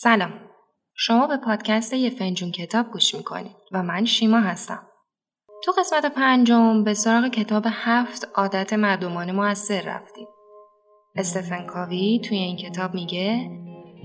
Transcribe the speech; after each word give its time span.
سلام. 0.00 0.32
شما 0.94 1.26
به 1.26 1.36
پادکست 1.36 1.92
یه 1.92 2.10
فنجون 2.10 2.50
کتاب 2.50 2.90
گوش 2.90 3.14
می‌کنید 3.14 3.56
و 3.72 3.82
من 3.82 4.04
شیما 4.04 4.40
هستم. 4.40 4.86
تو 5.64 5.72
قسمت 5.72 6.06
پنجم 6.06 6.84
به 6.84 6.94
سراغ 6.94 7.28
کتاب 7.28 7.66
هفت 7.70 8.28
عادت 8.34 8.72
مردمان 8.72 9.32
موثر 9.32 9.80
رفتیم. 9.80 10.26
استفن 11.16 11.66
کاوی 11.66 12.20
توی 12.28 12.38
این 12.38 12.56
کتاب 12.56 12.94
میگه 12.94 13.50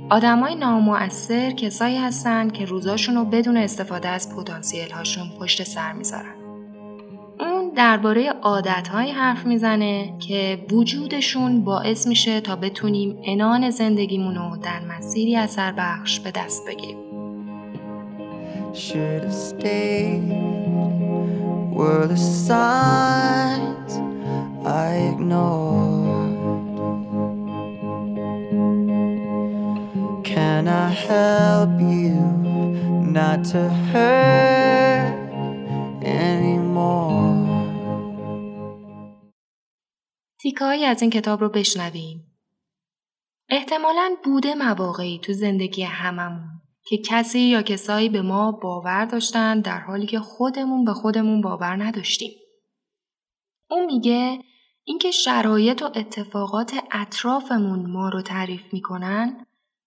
آدمای 0.09 0.55
نامؤثر 0.55 1.51
کسایی 1.51 1.97
هستن 1.97 2.49
که 2.49 2.65
روزاشون 2.65 3.15
رو 3.15 3.25
بدون 3.25 3.57
استفاده 3.57 4.09
از 4.09 4.35
پتانسیل 4.35 4.91
هاشون 4.91 5.29
پشت 5.39 5.63
سر 5.63 5.93
می‌ذارن. 5.93 6.42
درباره 7.75 8.29
عادتهایی 8.29 9.11
حرف 9.11 9.45
می‌زنه 9.45 10.13
که 10.19 10.65
وجودشون 10.71 11.63
باعث 11.63 12.07
میشه 12.07 12.41
تا 12.41 12.55
بتونیم 12.55 13.17
انان 13.23 13.69
زندگیمون 13.69 14.35
رو 14.35 14.57
در 14.57 14.79
مسیری 14.79 15.35
اثر 15.35 15.71
بخش 15.71 16.19
به 16.19 16.31
دست 16.31 16.67
بگیریم. 16.67 16.97
Can 30.23 30.67
I 30.67 30.89
help 31.07 31.73
you 31.79 32.17
not 33.17 33.39
to 33.51 33.63
hurt 33.91 35.13
anymore? 36.01 37.32
تیکایی 40.43 40.85
از 40.85 41.01
این 41.01 41.11
کتاب 41.11 41.41
رو 41.41 41.49
بشنویم. 41.49 42.37
احتمالا 43.49 44.15
بوده 44.23 44.55
مواقعی 44.55 45.19
تو 45.19 45.33
زندگی 45.33 45.83
هممون 45.83 46.61
که 46.85 46.97
کسی 46.97 47.39
یا 47.39 47.61
کسایی 47.61 48.09
به 48.09 48.21
ما 48.21 48.51
باور 48.51 49.05
داشتن 49.05 49.59
در 49.61 49.79
حالی 49.79 50.05
که 50.05 50.19
خودمون 50.19 50.85
به 50.85 50.93
خودمون 50.93 51.41
باور 51.41 51.83
نداشتیم. 51.83 52.31
اون 53.69 53.85
میگه 53.85 54.39
اینکه 54.83 55.11
شرایط 55.11 55.81
و 55.81 55.85
اتفاقات 55.85 56.73
اطرافمون 56.91 57.91
ما 57.91 58.09
رو 58.09 58.21
تعریف 58.21 58.73
می‌کنن 58.73 59.45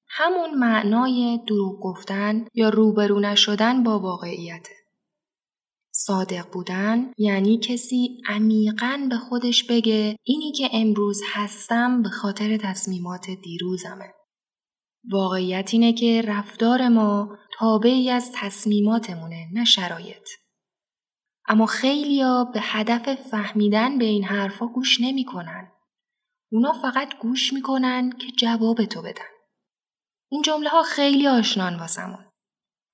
همون 0.09 0.55
معنای 0.55 1.41
دروغ 1.49 1.81
گفتن 1.81 2.45
یا 2.55 2.69
روبرو 2.69 3.21
نشدن 3.21 3.83
با 3.83 3.99
واقعیته. 3.99 4.76
صادق 6.07 6.51
بودن 6.53 7.13
یعنی 7.19 7.59
کسی 7.59 8.23
عمیقا 8.29 9.07
به 9.11 9.17
خودش 9.17 9.65
بگه 9.65 10.17
اینی 10.25 10.53
که 10.53 10.71
امروز 10.73 11.21
هستم 11.33 12.03
به 12.03 12.09
خاطر 12.09 12.57
تصمیمات 12.57 13.31
دیروزمه. 13.31 14.15
واقعیت 15.11 15.71
اینه 15.73 15.93
که 15.93 16.23
رفتار 16.27 16.89
ما 16.89 17.39
تابعی 17.59 18.11
از 18.11 18.33
تصمیماتمونه 18.35 19.49
نه 19.53 19.65
شرایط. 19.65 20.29
اما 21.49 21.67
خیلیا 21.67 22.45
به 22.45 22.61
هدف 22.63 23.15
فهمیدن 23.15 23.99
به 23.99 24.05
این 24.05 24.25
حرفا 24.25 24.67
گوش 24.67 25.01
نمی‌کنن. 25.01 25.73
اونا 26.53 26.73
فقط 26.73 27.19
گوش 27.19 27.53
می‌کنن 27.53 28.11
که 28.11 28.27
جواب 28.39 28.85
تو 28.85 29.03
بدن. 29.03 29.33
این 30.31 30.43
جمله 30.43 30.69
ها 30.69 30.83
خیلی 30.83 31.29
آشنان 31.29 31.77
واسمون. 31.77 32.26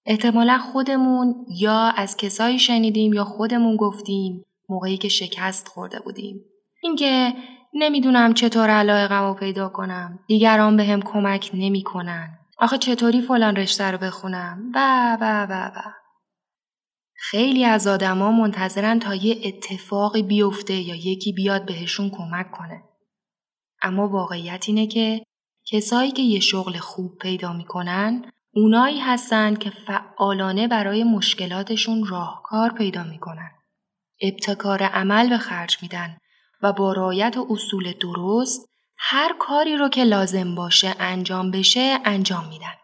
احتمالا 0.06 0.58
خودمون 0.58 1.46
یا 1.48 1.92
از 1.96 2.16
کسایی 2.16 2.58
شنیدیم 2.58 3.12
یا 3.12 3.24
خودمون 3.24 3.76
گفتیم 3.76 4.44
موقعی 4.68 4.96
که 4.96 5.08
شکست 5.08 5.68
خورده 5.68 6.00
بودیم. 6.00 6.44
اینکه 6.82 7.34
نمی‌دونم 7.74 8.34
چطور 8.34 8.70
علایقم 8.70 9.24
رو 9.24 9.34
پیدا 9.34 9.68
کنم. 9.68 10.18
دیگران 10.26 10.76
به 10.76 10.84
هم 10.84 11.02
کمک 11.02 11.50
نمی‌کنن. 11.54 12.38
آخه 12.58 12.78
چطوری 12.78 13.22
فلان 13.22 13.56
رشته 13.56 13.90
رو 13.90 13.98
بخونم؟ 13.98 14.72
و 14.74 14.78
و 15.20 15.46
و 15.50 15.66
و. 15.66 15.80
خیلی 17.14 17.64
از 17.64 17.86
آدما 17.86 18.32
منتظرن 18.32 18.98
تا 18.98 19.14
یه 19.14 19.40
اتفاقی 19.44 20.22
بیفته 20.22 20.74
یا 20.74 20.94
یکی 20.94 21.32
بیاد 21.32 21.66
بهشون 21.66 22.10
کمک 22.10 22.50
کنه. 22.50 22.82
اما 23.82 24.08
واقعیت 24.08 24.64
اینه 24.68 24.86
که 24.86 25.22
کسایی 25.66 26.10
که 26.10 26.22
یه 26.22 26.40
شغل 26.40 26.76
خوب 26.76 27.18
پیدا 27.18 27.52
می‌کنن 27.52 28.30
اونایی 28.54 29.00
هستند 29.00 29.58
که 29.58 29.70
فعالانه 29.70 30.68
برای 30.68 31.04
مشکلاتشون 31.04 32.06
راهکار 32.06 32.70
پیدا 32.72 33.02
می‌کنن. 33.02 33.50
ابتکار 34.22 34.82
عمل 34.82 35.28
به 35.28 35.38
خرج 35.38 35.76
میدن 35.82 36.18
و 36.62 36.72
با 36.72 36.92
رایت 36.92 37.36
اصول 37.50 37.92
درست 37.92 38.68
هر 38.96 39.36
کاری 39.38 39.76
رو 39.76 39.88
که 39.88 40.04
لازم 40.04 40.54
باشه 40.54 40.94
انجام 40.98 41.50
بشه 41.50 41.98
انجام 42.04 42.48
میدن. 42.48 42.74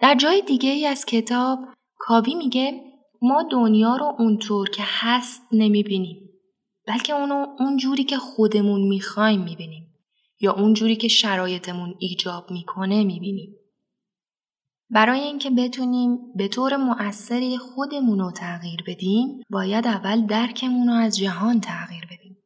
در 0.00 0.14
جای 0.14 0.42
دیگه 0.46 0.70
ای 0.70 0.86
از 0.86 1.04
کتاب 1.04 1.58
کاوی 1.98 2.34
میگه 2.34 2.80
ما 3.22 3.42
دنیا 3.50 3.96
رو 3.96 4.14
اونطور 4.18 4.70
که 4.70 4.82
هست 4.86 5.42
نمی‌بینیم 5.52 6.30
بلکه 6.86 7.12
اونو 7.12 7.46
اونجوری 7.58 8.04
که 8.04 8.16
خودمون 8.16 8.80
می‌خوایم 8.88 9.40
می‌بینیم 9.40 9.94
یا 10.40 10.52
اونجوری 10.52 10.96
که 10.96 11.08
شرایطمون 11.08 11.94
ایجاب 11.98 12.50
می‌کنه 12.50 13.04
می‌بینیم. 13.04 13.54
برای 14.90 15.20
اینکه 15.20 15.50
بتونیم 15.50 16.18
به 16.34 16.48
طور 16.48 16.76
مؤثری 16.76 17.58
خودمون 17.58 18.18
رو 18.18 18.30
تغییر 18.30 18.84
بدیم 18.86 19.42
باید 19.50 19.86
اول 19.86 20.26
درکمون 20.26 20.88
رو 20.88 20.94
از 20.94 21.18
جهان 21.18 21.60
تغییر 21.60 22.04
بدیم. 22.06 22.36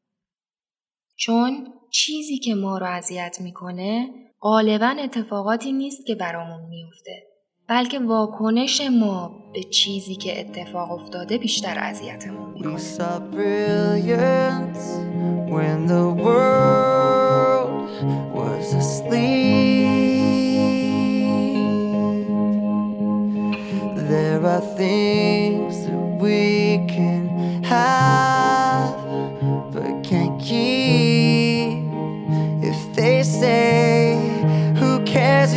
چون 1.17 1.67
چیزی 1.93 2.39
که 2.39 2.55
ما 2.55 2.79
رو 2.79 2.87
اذیت 2.87 3.37
می‌کنه 3.41 4.09
غالبا 4.41 4.87
اتفاقاتی 4.87 5.73
نیست 5.73 6.07
که 6.07 6.15
برامون 6.15 6.69
میفته 6.69 7.23
بلکه 7.69 7.99
واکنش 7.99 8.81
ما 8.81 9.31
به 9.55 9.63
چیزی 9.63 10.15
که 10.15 10.41
اتفاق 10.41 10.93
افتاده 10.93 11.39
بیشتر 11.39 11.79
اذیتمون 11.79 12.51
می‌کنه. 12.53 12.71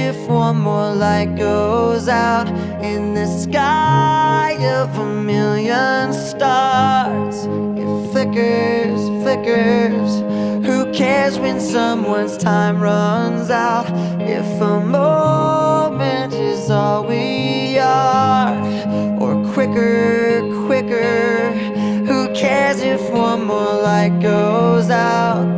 If 0.04 0.28
one 0.28 0.58
more 0.58 0.94
light 0.94 1.36
goes 1.38 2.08
out 2.10 2.48
in 2.84 3.14
the 3.14 3.26
sky 3.26 4.58
of 4.82 4.98
a 4.98 5.06
million 5.06 6.12
stars? 6.14 7.46
It 7.82 8.12
flickers, 8.12 9.02
flickers. 9.24 10.12
Who 10.66 10.92
cares 10.92 11.40
when 11.40 11.60
someone's 11.60 12.38
time 12.38 12.82
runs 12.82 13.50
out? 13.50 13.88
If 14.22 14.62
a 14.62 14.80
moment 14.80 16.34
is 16.34 16.70
all 16.70 17.06
we 17.06 17.78
are, 17.80 18.54
or 19.22 19.34
quicker, 19.54 20.42
quicker. 20.66 21.52
Who 22.10 22.34
cares 22.34 22.82
if 22.82 23.02
one 23.10 23.46
more 23.46 23.76
light 23.82 24.20
goes 24.20 24.90
out? 24.90 25.53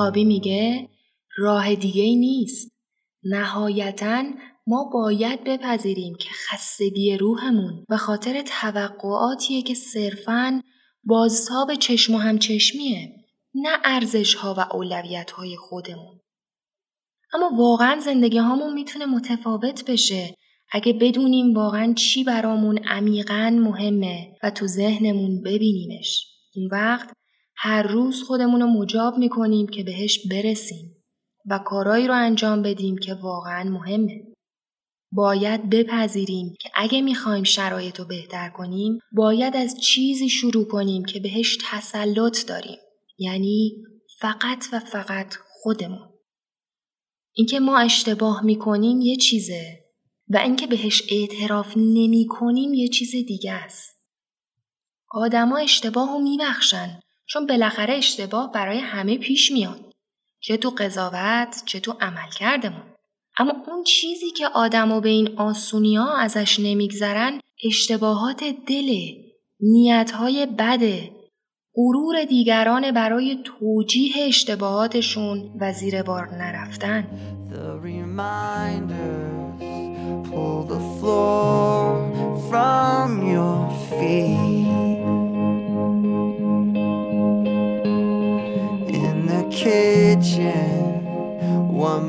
کابی 0.00 0.24
میگه 0.24 0.88
راه 1.36 1.74
دیگه 1.74 2.02
ای 2.02 2.16
نیست. 2.16 2.70
نهایتاً 3.24 4.24
ما 4.66 4.90
باید 4.92 5.44
بپذیریم 5.44 6.14
که 6.14 6.28
خستگی 6.30 7.16
روحمون 7.16 7.84
به 7.88 7.96
خاطر 7.96 8.42
توقعاتیه 8.42 9.62
که 9.62 9.74
صرفاً 9.74 10.62
بازتاب 11.04 11.74
چشم 11.74 12.14
و 12.14 12.18
همچشمیه 12.18 13.14
نه 13.54 13.78
ارزش 13.84 14.34
ها 14.34 14.54
و 14.58 14.76
اولویت 14.76 15.30
های 15.30 15.56
خودمون. 15.56 16.20
اما 17.32 17.50
واقعا 17.56 18.00
زندگی 18.00 18.38
هامون 18.38 18.72
می‌تونه 18.72 19.06
متفاوت 19.06 19.90
بشه 19.90 20.34
اگه 20.72 20.92
بدونیم 20.92 21.54
واقعا 21.54 21.92
چی 21.92 22.24
برامون 22.24 22.78
عمیقا 22.78 23.58
مهمه 23.62 24.36
و 24.42 24.50
تو 24.50 24.66
ذهنمون 24.66 25.42
ببینیمش. 25.42 26.26
اون 26.56 26.68
وقت 26.72 27.12
هر 27.62 27.82
روز 27.82 28.22
خودمون 28.22 28.60
رو 28.60 28.66
مجاب 28.66 29.18
می‌کنیم 29.18 29.66
که 29.66 29.84
بهش 29.84 30.26
برسیم 30.26 30.96
و 31.46 31.58
کارایی 31.58 32.06
رو 32.06 32.14
انجام 32.14 32.62
بدیم 32.62 32.98
که 32.98 33.14
واقعا 33.14 33.70
مهمه. 33.70 34.22
باید 35.12 35.70
بپذیریم 35.70 36.54
که 36.60 36.70
اگه 36.74 37.00
می‌خوایم 37.00 37.44
شرایط 37.44 37.98
رو 37.98 38.04
بهتر 38.04 38.48
کنیم 38.48 38.98
باید 39.12 39.56
از 39.56 39.80
چیزی 39.80 40.28
شروع 40.28 40.64
کنیم 40.64 41.04
که 41.04 41.20
بهش 41.20 41.58
تسلط 41.70 42.46
داریم 42.46 42.78
یعنی 43.18 43.82
فقط 44.18 44.64
و 44.72 44.80
فقط 44.80 45.34
خودمون. 45.62 46.08
اینکه 47.32 47.60
ما 47.60 47.78
اشتباه 47.78 48.44
می‌کنیم 48.44 49.00
یه 49.00 49.16
چیزه 49.16 49.80
و 50.28 50.36
اینکه 50.36 50.66
بهش 50.66 51.02
اعتراف 51.10 51.76
نمی 51.76 52.26
کنیم 52.30 52.74
یه 52.74 52.88
چیز 52.88 53.10
دیگه 53.10 53.52
است. 53.52 53.90
آدما 55.10 55.56
اشتباه 55.56 56.12
رو 56.12 56.18
میبخشن. 56.18 57.00
چون 57.30 57.46
بالاخره 57.46 57.94
اشتباه 57.94 58.52
برای 58.52 58.78
همه 58.78 59.18
پیش 59.18 59.52
میاد. 59.52 59.90
چه 60.40 60.56
تو 60.56 60.70
قضاوت 60.70 61.62
چه 61.66 61.80
تو 61.80 61.96
عمل 62.00 62.30
کردمون 62.38 62.82
اما 63.38 63.52
اون 63.66 63.84
چیزی 63.84 64.30
که 64.30 64.48
آدمو 64.48 65.00
به 65.00 65.08
این 65.08 65.38
آسونی 65.38 65.96
ها 65.96 66.16
ازش 66.16 66.60
نمیگذرن 66.60 67.40
اشتباهات 67.64 68.44
دله 68.66 69.14
نیتهای 69.60 70.46
بده 70.58 71.10
غرور 71.74 72.24
دیگران 72.24 72.92
برای 72.92 73.38
توجیه 73.44 74.14
اشتباهاتشون 74.26 75.50
و 75.60 75.72
زیر 75.72 76.02
بار 76.02 76.28
نرفتن. 76.28 77.06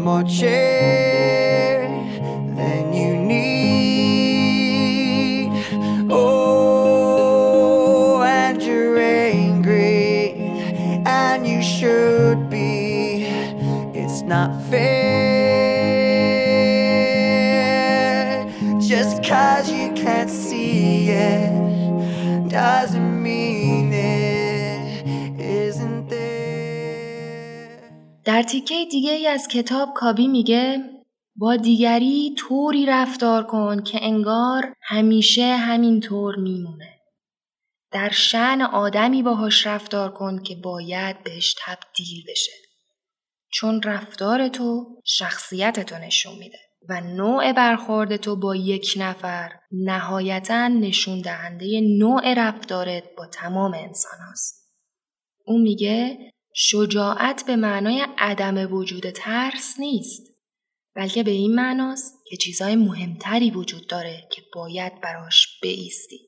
More 0.01 0.24
chair 0.24 1.88
than 2.56 2.94
you 2.94 3.15
need. 3.15 4.31
Oh, 6.09 7.44
and 8.24 8.62
you're 8.63 8.98
angry, 8.98 10.33
and 11.06 11.48
you 11.48 11.62
should 11.62 12.50
be. 12.50 13.25
It's 13.94 14.24
not 14.24 14.59
fair. 14.63 15.21
Just 18.80 19.24
cause 19.24 19.71
you 19.71 19.94
can't 19.94 20.30
see 20.30 21.09
it 21.09 22.50
doesn't 22.50 23.24
mean 23.24 23.60
در 28.31 28.43
تیکه 28.43 28.85
دیگه 28.91 29.11
ای 29.11 29.27
از 29.27 29.47
کتاب 29.47 29.93
کابی 29.93 30.27
میگه 30.27 30.83
با 31.35 31.55
دیگری 31.55 32.35
طوری 32.37 32.85
رفتار 32.85 33.43
کن 33.43 33.83
که 33.83 33.99
انگار 34.01 34.73
همیشه 34.81 35.55
همین 35.55 35.99
طور 35.99 36.35
میمونه. 36.35 36.99
در 37.91 38.09
شن 38.09 38.61
آدمی 38.61 39.23
باهاش 39.23 39.67
رفتار 39.67 40.11
کن 40.11 40.43
که 40.43 40.55
باید 40.55 41.23
بهش 41.23 41.55
تبدیل 41.65 42.23
بشه. 42.27 42.51
چون 43.53 43.81
رفتار 43.81 44.47
تو 44.47 45.01
شخصیت 45.05 45.79
تو 45.79 45.95
نشون 45.95 46.37
میده 46.37 46.59
و 46.89 47.01
نوع 47.01 47.53
برخورد 47.53 48.15
تو 48.15 48.35
با 48.35 48.55
یک 48.55 48.93
نفر 48.97 49.51
نهایتا 49.71 50.67
نشون 50.67 51.21
دهنده 51.21 51.81
نوع 51.81 52.33
رفتارت 52.33 53.03
با 53.17 53.25
تمام 53.25 53.73
انسان 53.73 54.19
هست. 54.31 54.71
اون 55.45 55.61
میگه 55.61 56.30
شجاعت 56.53 57.44
به 57.48 57.56
معنای 57.56 58.06
عدم 58.18 58.74
وجود 58.74 59.09
ترس 59.09 59.80
نیست 59.80 60.24
بلکه 60.95 61.24
به 61.24 61.31
این 61.31 61.56
معناست 61.56 62.13
که 62.30 62.38
چیزهای 62.38 62.75
مهمتری 62.75 63.51
وجود 63.51 63.88
داره 63.88 64.27
که 64.31 64.42
باید 64.56 65.01
براش 65.01 65.59
بیستی. 65.62 66.19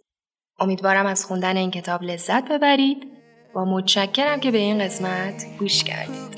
امیدوارم 0.60 1.06
از 1.06 1.25
خوندن 1.25 1.58
این 1.58 1.72
کتاب 1.72 2.04
لذت 2.04 2.50
ببرید 2.50 3.08
و 3.56 3.66
متشکرم 3.66 4.40
که 4.40 4.52
به 4.52 4.58
این 4.58 4.80
قسمت 4.80 5.46
گوش 5.60 5.84
کردید. 5.84 6.34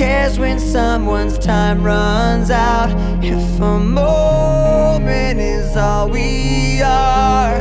Who 0.00 0.06
cares 0.06 0.38
when 0.38 0.58
someone's 0.58 1.38
time 1.38 1.84
runs 1.84 2.50
out? 2.50 2.88
If 3.22 3.60
a 3.60 3.78
moment 3.78 5.38
is 5.38 5.76
all 5.76 6.08
we 6.08 6.80
are, 6.80 7.60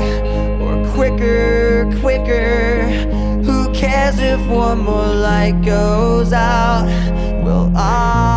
or 0.62 0.90
quicker, 0.94 1.92
quicker. 2.00 2.84
Who 3.44 3.70
cares 3.74 4.20
if 4.20 4.40
one 4.48 4.80
more 4.80 5.06
light 5.06 5.62
goes 5.66 6.32
out? 6.32 6.86
Well, 7.44 7.74
I 7.76 8.29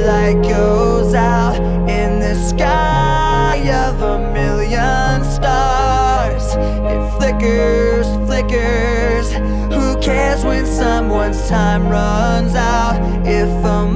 light 0.00 0.42
goes 0.42 1.14
out 1.14 1.56
in 1.88 2.20
the 2.20 2.34
sky 2.34 3.56
of 3.86 4.02
a 4.02 4.32
million 4.32 5.24
stars. 5.24 6.54
It 6.90 7.02
flickers, 7.16 8.06
flickers. 8.26 9.32
Who 9.72 10.00
cares 10.00 10.44
when 10.44 10.66
someone's 10.66 11.48
time 11.48 11.88
runs 11.88 12.54
out? 12.54 13.00
If 13.26 13.48
a 13.64 13.86